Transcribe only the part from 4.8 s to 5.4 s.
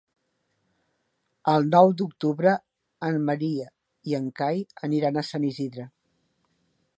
aniran a